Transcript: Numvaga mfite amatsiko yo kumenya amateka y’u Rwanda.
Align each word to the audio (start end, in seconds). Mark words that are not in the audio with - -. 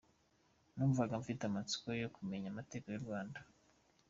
Numvaga 0.75 1.13
mfite 1.21 1.41
amatsiko 1.45 1.87
yo 2.01 2.09
kumenya 2.15 2.47
amateka 2.49 2.87
y’u 2.89 3.03
Rwanda. 3.05 3.39